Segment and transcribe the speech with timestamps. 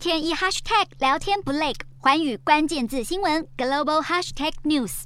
[0.00, 5.02] 天一 hashtag 聊天不累，环宇关键字新闻 global hashtag news。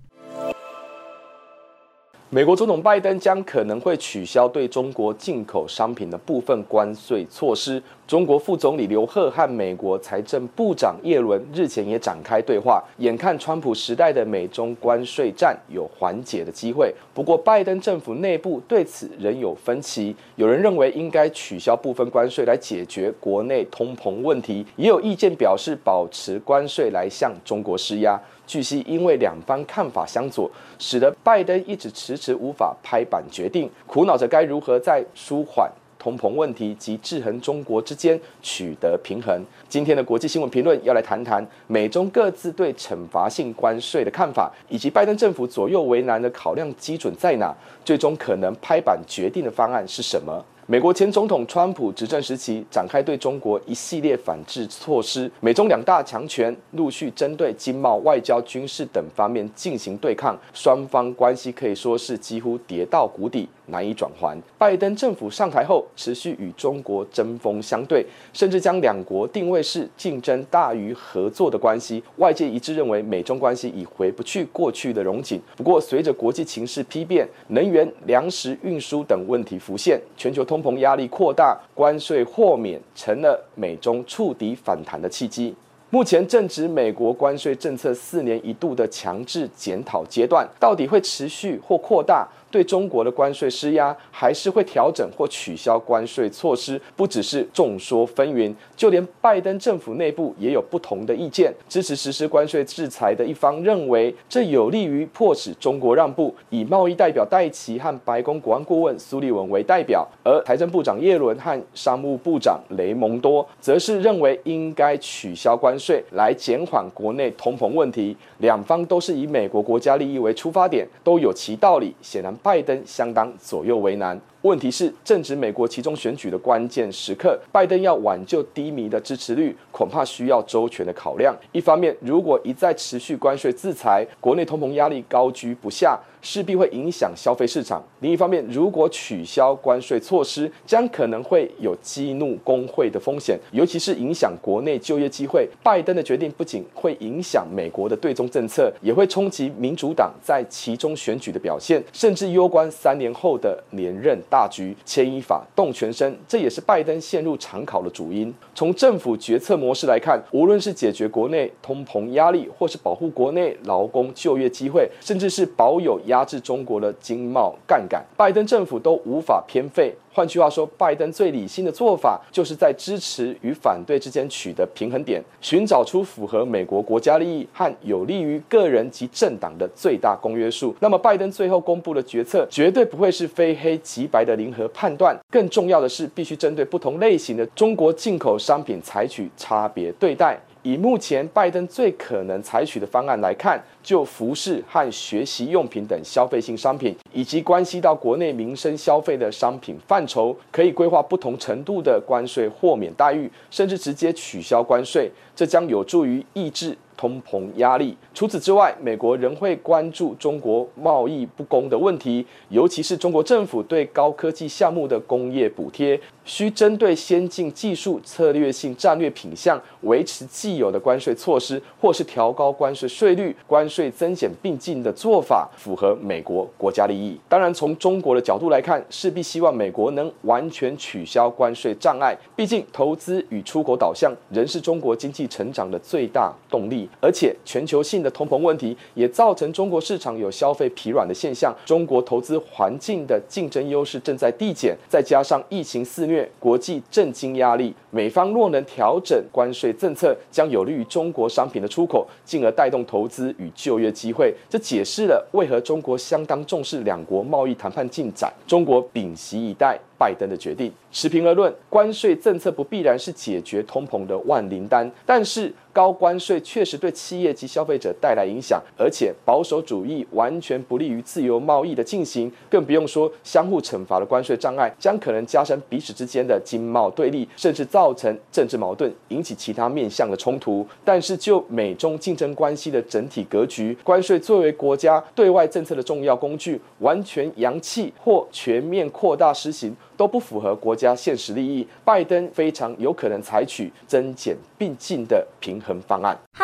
[2.30, 7.82] 美国总统拜登将可能会取消对中国进口商品的部分关税措施。
[8.06, 16.94] 中国副总理刘鹤和美国财政部长耶伦日前也展开对话，眼看川普时代的美中关税战有缓解的机会。
[17.14, 28.20] 不过，拜登政府内部对此仍有分歧，有人认为应该取消部分关税来解决国内通膨问题，也有意见表示保持关税来向中国施压。
[28.46, 35.72] 据悉，因为两方看法相左，使得拜登一直迟迟无法拍板决定，苦恼着该如何在舒缓
[36.04, 39.42] 通膨问题及制衡中国之间取得平衡。
[39.70, 47.54] 今天的国际新闻评论要来谈谈美中各自对惩罚性关税的看法，以及拜登政府左右为难的考量基准在哪，
[47.86, 50.44] 最终可能拍板决定的方案是什么？
[50.66, 63.46] 美国前总统川普执政时期展开对中国一系列反制措施，美中两大强权陆续针对经贸、外交、军事等方面进行对抗，双方关系可以说是几乎跌到谷底。
[63.66, 64.36] 难以转圜。
[64.58, 68.04] 拜登政府上台后，持续与中国针锋相对，
[68.34, 72.02] 甚至将两国定位是竞争大于合作的关系。
[72.16, 75.40] 外界一致认为，美中关系已回不去过去的荣景。
[75.56, 85.52] 不过，随着国际情势丕变，能源、粮食运输等问题浮现，全球通通膨压力扩大，关税豁免成了美中触底反弹的契机。
[85.94, 92.26] 目前正值美国关税政策四年一度的强制检讨阶段，到底会持续或扩大？
[92.50, 101.52] 对中国的关税施压，还是会调整或取消关税措施，不只是众说纷纭，就连拜登政府内部也有不同的意见。
[101.68, 118.16] 支持实施关税制裁的一方认为，这有利于迫使中国让步，以贸易代表戴琪和白宫国安顾问苏利文为代表，而财政部长叶伦和商务部长雷蒙多则是认为应该取消关税税来减缓国内通膨问题。
[118.38, 121.94] 两方都是以美国国家利益为出发点，都有其道理。
[122.00, 122.34] 显然。
[122.42, 124.20] 拜登相当左右为难。
[124.44, 131.34] 问题是，正值美国期中选举的关键时刻，拜登要挽救低迷的支持率，恐怕需要周全的考量。
[131.52, 145.48] 一方面，如果一再持续关税制裁，国内通膨压力高居不下，势必会影响消费市场；另一方面，如果取消关税措施，将可能会有激怒工会的风险，尤其是影响国内就业机会。
[145.62, 154.18] 拜登的决定不仅会影响美国的对中政策，也会冲击民主党在期中选举的表现，甚至攸关三年后的连任。
[154.34, 158.34] 大局牵一发动全身，这也是拜登陷入长考的主因。
[158.52, 169.94] 从政府决策模式来看，无论是解决国内通膨压力，或是保护国内劳工就业机会，甚至是保有压制中国的经贸杠杆，拜登政府都无法偏废。
[170.14, 180.72] 换句话说，拜登最理性的做法，就是在支持与反对之间取得平衡点，寻找出符合美国国家利益和有利于个人及政党的最大公约数。
[180.78, 185.18] 那么，拜登最后公布的决策，绝对不会是非黑即白的零和判断。
[185.28, 190.38] 更重要的是，必须针对不同类型的中国进口商品采取差别对待。
[190.64, 205.10] 以目前拜登最可能采取的方案来看，就服饰和学习用品等消费性商品，以及关系到国内民生消费的商品范畴，可以规划不同程度的关税豁免待遇，甚至直接取消关税。
[205.36, 207.94] 这将有助于抑制通膨压力。
[208.14, 227.20] 除此之外，美国仍会关注中国贸易不公的问题，尤其是中国政府对高科技项目的工业补贴，需针对先进技术、策略性战略品项维持既有的关税措施，或是调高关税税率、关税增减并进的做法，符合美国国家利益。
[227.28, 232.16] 当然，从中国的角度来看，势必希望美国能完全取消关税障碍。
[232.34, 241.54] 毕竟，投资与出口导向仍是中国经济成长的最大动力，而且全球性的通膨问题也造成中国市场有消费疲软的现象。
[241.64, 254.34] 中国投资环境的竞争优势正在递减，再加上疫情肆虐，国际震惊压力，美方若能调整关税政策，将有利于中国商品的出口，进而带动投资与就业机会。
[254.48, 258.32] 这解释了为何中国相当重视两国贸易谈判进展。
[258.48, 259.78] 中国屏息以待。
[259.96, 280.66] 拜登的决定，持平而论，关税政策不必然是解决通膨的万灵丹，但是高关税确实对企业及消费者带来影响，而且保守主义完全不利于自由贸易的进行，更不用说相互惩罚的关税障碍将可能加深彼此之间的经贸对立，甚至造造成政治矛盾，引起其他面向的冲突。
[280.82, 291.66] 但是就美中竞争关系的整体格局，关税作为国家对外政策的重要工具，完全扬弃或全面扩大施行，都不符合国家现实利益。
[291.84, 296.18] 拜登非常有可能采取增减并进的平衡方案。